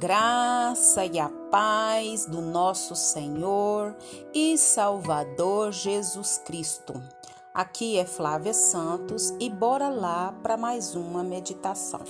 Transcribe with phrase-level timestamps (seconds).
[0.00, 3.94] graça e a paz do nosso Senhor
[4.32, 6.94] e Salvador Jesus Cristo.
[7.52, 12.00] Aqui é Flávia Santos e bora lá para mais uma meditação.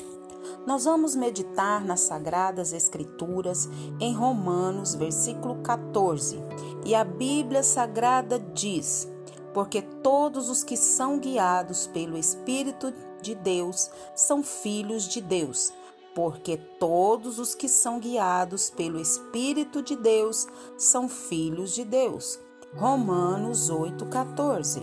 [0.64, 3.68] Nós vamos meditar nas Sagradas Escrituras
[3.98, 6.38] em Romanos, versículo 14.
[6.86, 9.08] E a Bíblia Sagrada diz:
[9.52, 15.72] Porque todos os que são guiados pelo Espírito de Deus são filhos de Deus
[16.14, 20.46] porque todos os que são guiados pelo Espírito de Deus
[20.76, 22.38] são filhos de Deus.
[22.76, 24.82] Romanos 8,14.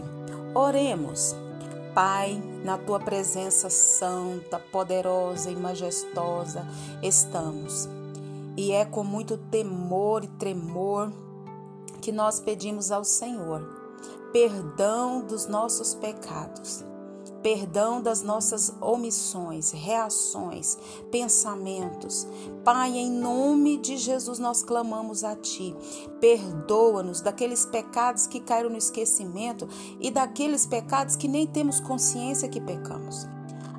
[0.53, 1.35] Oremos.
[1.93, 6.65] Pai, na tua presença santa, poderosa e majestosa
[7.01, 7.89] estamos.
[8.55, 11.11] E é com muito temor e tremor
[12.01, 13.77] que nós pedimos ao Senhor
[14.31, 16.83] perdão dos nossos pecados
[17.47, 20.77] perdão das nossas omissões, reações,
[21.09, 22.27] pensamentos.
[22.65, 25.73] Pai, em nome de Jesus nós clamamos a Ti.
[26.19, 29.65] Perdoa-nos daqueles pecados que caíram no esquecimento
[30.01, 33.25] e daqueles pecados que nem temos consciência que pecamos.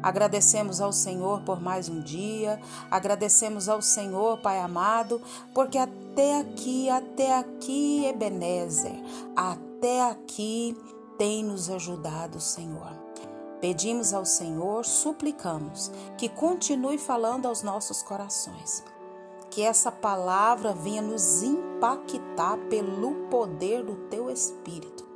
[0.03, 2.59] Agradecemos ao Senhor por mais um dia,
[2.91, 5.20] agradecemos ao Senhor, Pai amado,
[5.53, 8.98] porque até aqui, até aqui, Ebenezer,
[9.37, 10.75] até aqui
[11.19, 12.98] tem nos ajudado, Senhor.
[13.61, 18.84] Pedimos ao Senhor, suplicamos que continue falando aos nossos corações.
[19.51, 25.08] Que essa palavra venha nos impactar pelo poder do teu Espírito.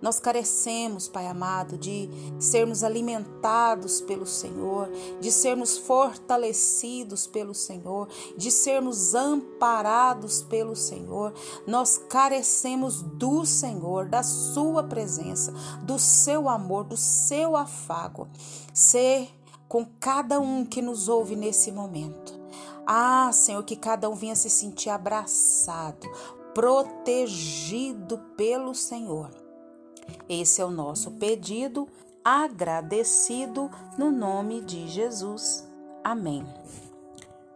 [0.00, 2.08] Nós carecemos, Pai amado, de
[2.38, 11.32] sermos alimentados pelo Senhor, de sermos fortalecidos pelo Senhor, de sermos amparados pelo Senhor.
[11.66, 15.52] Nós carecemos do Senhor, da Sua presença,
[15.82, 18.28] do Seu amor, do Seu afago.
[18.74, 19.28] Ser
[19.66, 22.38] com cada um que nos ouve nesse momento.
[22.86, 26.06] Ah, Senhor, que cada um venha se sentir abraçado,
[26.54, 29.45] protegido pelo Senhor
[30.28, 31.88] esse é o nosso pedido,
[32.24, 35.66] agradecido no nome de Jesus.
[36.02, 36.44] Amém.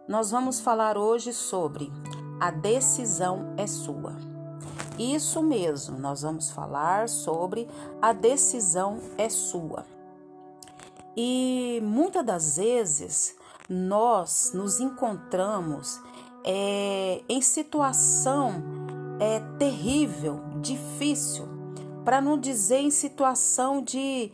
[0.07, 1.91] Nós vamos falar hoje sobre
[2.39, 4.15] a decisão é sua.
[4.97, 7.67] Isso mesmo, nós vamos falar sobre
[8.01, 9.85] a decisão é sua.
[11.15, 13.35] E muitas das vezes
[13.69, 15.99] nós nos encontramos
[16.43, 18.63] é, em situação
[19.19, 21.47] é, terrível, difícil,
[22.03, 24.31] para não dizer em situação de,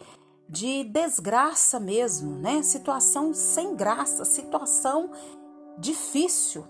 [0.48, 2.62] de desgraça mesmo, né?
[2.64, 5.12] Situação sem graça, situação
[5.78, 6.66] difícil,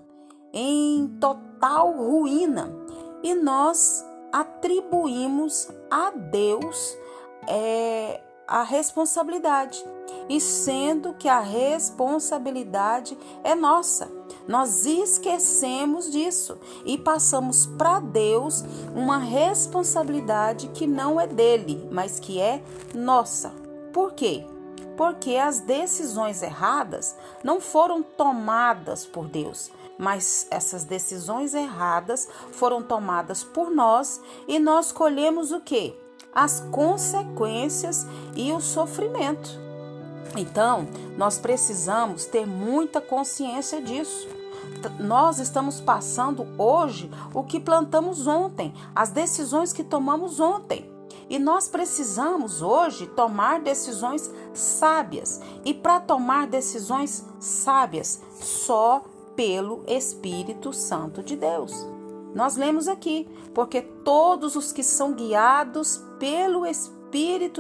[0.53, 2.73] em total ruína.
[3.23, 6.97] E nós atribuímos a Deus
[7.47, 9.83] é, a responsabilidade,
[10.29, 14.16] e sendo que a responsabilidade é nossa.
[14.47, 18.63] Nós esquecemos disso e passamos para Deus
[18.95, 22.63] uma responsabilidade que não é dele, mas que é
[22.93, 23.51] nossa.
[23.91, 24.45] Por quê?
[24.95, 33.43] Porque as decisões erradas não foram tomadas por Deus, mas essas decisões erradas foram tomadas
[33.43, 35.93] por nós e nós colhemos o que?
[36.33, 39.66] As consequências e o sofrimento.
[40.35, 44.27] Então, nós precisamos ter muita consciência disso
[44.99, 50.91] nós estamos passando hoje o que plantamos ontem, as decisões que tomamos ontem.
[51.29, 55.41] E nós precisamos hoje tomar decisões sábias.
[55.65, 59.03] E para tomar decisões sábias, só
[59.35, 61.85] pelo Espírito Santo de Deus.
[62.33, 66.96] Nós lemos aqui, porque todos os que são guiados pelo Espírito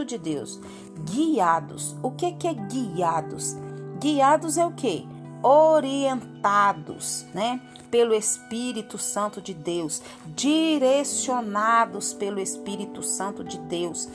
[0.05, 0.59] de Deus,
[1.05, 1.95] guiados.
[2.01, 3.55] O que é guiados?
[3.99, 5.07] Guiados é o que?
[5.43, 14.09] orientados, né, pelo Espírito Santo de Deus, direcionados pelo Espírito Santo de Deus,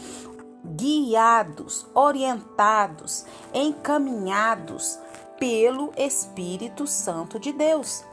[0.65, 4.99] guiados, orientados, encaminhados
[5.38, 8.05] pelo Espírito Santo de Deus.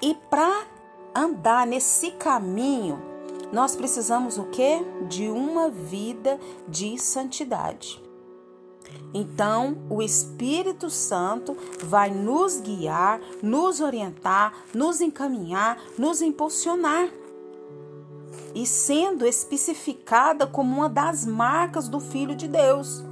[0.00, 0.66] E para
[1.14, 3.02] andar nesse caminho,
[3.52, 4.84] nós precisamos o quê?
[5.08, 6.38] De uma vida
[6.68, 8.02] de santidade.
[9.14, 17.08] Então, o Espírito Santo vai nos guiar, nos orientar, nos encaminhar, nos impulsionar.
[18.54, 23.04] E sendo especificada como uma das marcas do Filho de Deus,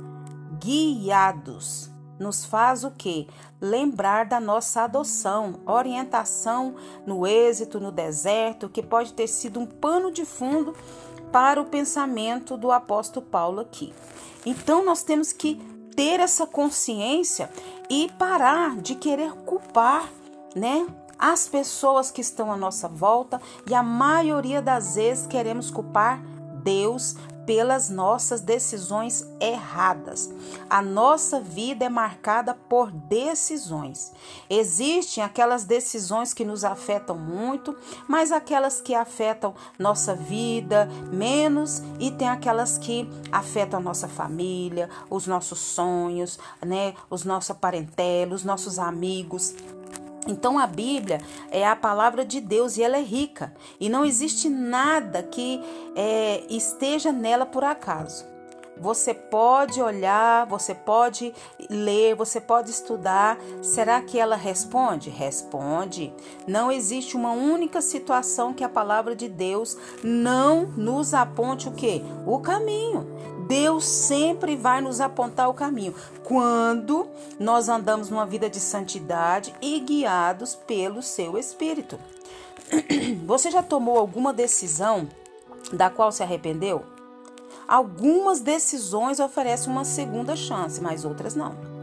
[0.60, 3.28] guiados, nos faz o que?
[3.60, 6.74] Lembrar da nossa adoção, orientação
[7.06, 10.74] no êxito, no deserto, que pode ter sido um pano de fundo
[11.32, 13.92] para o pensamento do apóstolo Paulo aqui.
[14.46, 15.56] Então nós temos que
[15.96, 17.50] ter essa consciência
[17.90, 20.08] e parar de querer culpar,
[20.54, 20.86] né?
[21.18, 26.20] as pessoas que estão à nossa volta e a maioria das vezes queremos culpar
[26.62, 30.30] Deus pelas nossas decisões erradas.
[30.68, 34.12] A nossa vida é marcada por decisões.
[34.48, 37.76] Existem aquelas decisões que nos afetam muito,
[38.08, 44.88] mas aquelas que afetam nossa vida menos e tem aquelas que afetam a nossa família,
[45.10, 49.54] os nossos sonhos, né, os nossos parentelos, os nossos amigos.
[50.26, 54.48] Então a Bíblia é a palavra de Deus e ela é rica e não existe
[54.48, 55.60] nada que
[55.94, 58.34] é, esteja nela por acaso.
[58.76, 61.32] Você pode olhar, você pode
[61.70, 63.38] ler, você pode estudar.
[63.62, 65.10] Será que ela responde?
[65.10, 66.12] Responde.
[66.46, 72.02] Não existe uma única situação que a palavra de Deus não nos aponte o quê?
[72.26, 73.06] O caminho.
[73.46, 77.06] Deus sempre vai nos apontar o caminho quando
[77.38, 81.98] nós andamos numa vida de santidade e guiados pelo seu Espírito.
[83.26, 85.08] Você já tomou alguma decisão
[85.72, 86.84] da qual se arrependeu?
[87.66, 91.73] Algumas decisões oferecem uma segunda chance, mas outras não.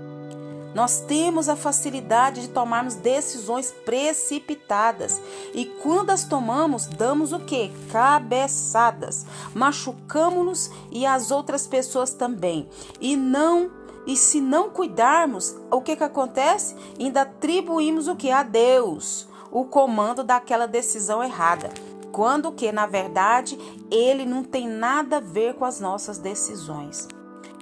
[0.73, 5.21] Nós temos a facilidade de tomarmos decisões precipitadas
[5.53, 7.71] e quando as tomamos, damos o que?
[7.91, 9.25] Cabeçadas.
[9.53, 12.69] Machucamos-nos e as outras pessoas também.
[13.01, 13.69] E não
[14.05, 16.75] e se não cuidarmos, o que que acontece?
[16.99, 21.69] Ainda atribuímos o que a Deus, o comando daquela decisão errada.
[22.11, 23.57] Quando que, na verdade,
[23.91, 27.07] ele não tem nada a ver com as nossas decisões.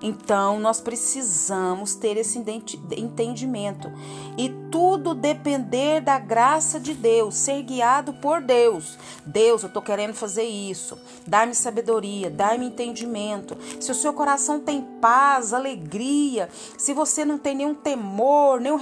[0.01, 2.39] Então, nós precisamos ter esse
[2.97, 3.91] entendimento
[4.37, 8.97] e tudo depender da graça de Deus, ser guiado por Deus.
[9.25, 10.97] Deus, eu estou querendo fazer isso.
[11.27, 13.57] Dá-me sabedoria, dá-me entendimento.
[13.79, 18.79] Se o seu coração tem paz, alegria, se você não tem nenhum temor, nenhum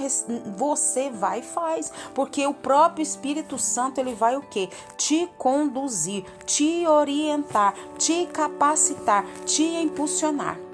[0.56, 4.68] você vai e faz, porque o próprio Espírito Santo ele vai o quê?
[4.96, 10.67] Te conduzir, te orientar, te capacitar, te impulsionar.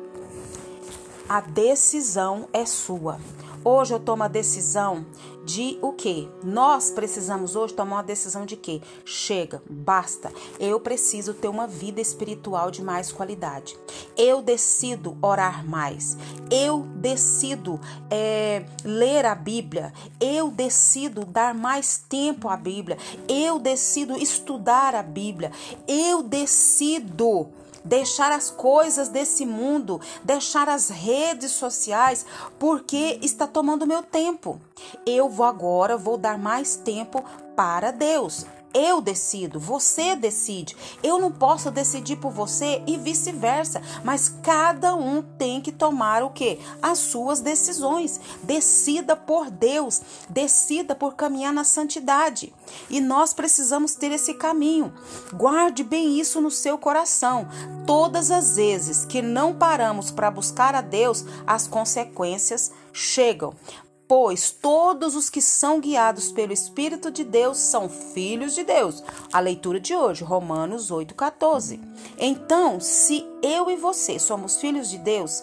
[1.26, 3.19] A decisão é sua.
[3.65, 5.06] Hoje eu tomo a decisão
[5.43, 6.29] de o quê?
[6.43, 8.82] Nós precisamos hoje tomar uma decisão de quê?
[9.06, 10.31] Chega, basta.
[10.61, 13.75] Eu preciso ter uma vida espiritual de mais qualidade.
[14.19, 16.15] Eu decido orar mais.
[16.50, 17.81] Eu decido
[18.11, 19.94] é, ler a Bíblia.
[20.20, 22.99] Eu decido dar mais tempo à Bíblia.
[23.27, 25.50] Eu decido estudar a Bíblia.
[25.88, 27.49] Eu decido
[27.84, 32.25] deixar as coisas desse mundo, deixar as redes sociais,
[32.58, 34.60] porque está tomando meu tempo.
[35.04, 37.22] Eu vou agora, vou dar mais tempo
[37.54, 38.46] para Deus.
[38.75, 40.76] Eu decido, você decide.
[41.00, 46.31] Eu não posso decidir por você e vice-versa, mas cada um tem que tomar o
[46.31, 46.59] que?
[46.82, 48.21] As suas decisões.
[48.43, 52.53] Decida por Deus, decida por caminhar na santidade.
[52.91, 54.93] E nós precisamos ter esse caminho.
[55.32, 57.47] Guarde bem isso no seu coração.
[57.87, 63.55] Todas as vezes que não paramos para buscar a Deus, as consequências chegam
[64.06, 69.03] pois todos os que são guiados pelo Espírito de Deus são filhos de Deus.
[69.33, 71.81] A leitura de hoje, Romanos 8,14.
[72.19, 75.43] Então, se eu e você somos filhos de Deus,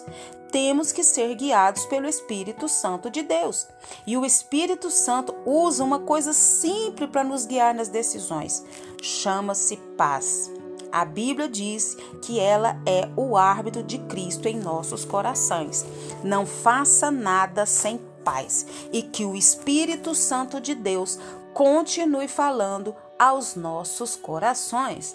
[0.52, 3.66] temos que ser guiados pelo Espírito Santo de Deus.
[4.06, 8.64] E o Espírito Santo usa uma coisa simples para nos guiar nas decisões:
[9.00, 10.50] chama-se paz.
[10.92, 15.86] A Bíblia diz que ela é o árbitro de Cristo em nossos corações.
[16.22, 21.18] Não faça nada sem paz e que o Espírito Santo de Deus
[21.52, 25.14] continue falando aos nossos corações.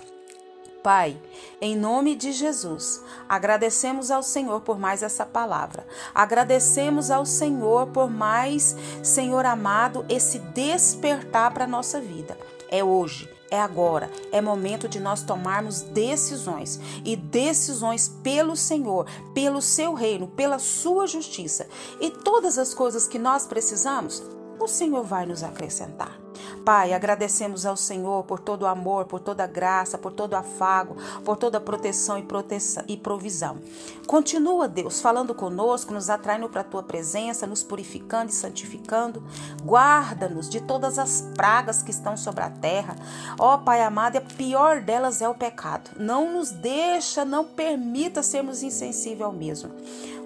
[0.83, 1.17] Pai,
[1.59, 5.85] em nome de Jesus, agradecemos ao Senhor por mais essa palavra.
[6.15, 12.37] Agradecemos ao Senhor por mais, Senhor amado, esse despertar para a nossa vida.
[12.69, 19.61] É hoje é agora, é momento de nós tomarmos decisões e decisões pelo Senhor, pelo
[19.61, 21.67] seu reino, pela sua justiça.
[22.01, 24.21] E todas as coisas que nós precisamos,
[24.59, 26.26] o Senhor vai nos acrescentar.
[26.65, 30.37] Pai, agradecemos ao Senhor por todo o amor, por toda a graça, por todo o
[30.37, 33.57] afago, por toda a proteção e, proteção e provisão.
[34.05, 39.23] Continua, Deus, falando conosco, nos atraindo para a tua presença, nos purificando e santificando.
[39.63, 42.95] Guarda-nos de todas as pragas que estão sobre a terra.
[43.39, 45.91] Ó oh, Pai amado, a pior delas é o pecado.
[45.97, 49.71] Não nos deixa, não permita sermos insensíveis ao mesmo.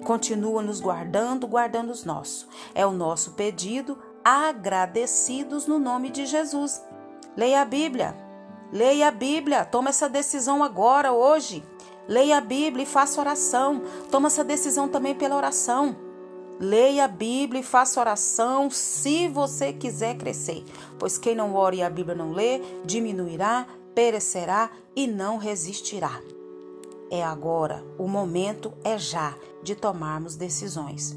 [0.04, 2.46] Continua nos guardando, guardando os nossos.
[2.74, 6.82] É o nosso pedido agradecidos no nome de Jesus.
[7.36, 8.16] Leia a Bíblia.
[8.72, 9.64] Leia a Bíblia.
[9.64, 11.62] Toma essa decisão agora, hoje.
[12.08, 13.82] Leia a Bíblia e faça oração.
[14.10, 15.96] Toma essa decisão também pela oração.
[16.58, 20.64] Leia a Bíblia e faça oração se você quiser crescer,
[20.98, 26.20] pois quem não ora e a Bíblia não lê, diminuirá, perecerá e não resistirá.
[27.10, 31.16] É agora, o momento é já de tomarmos decisões.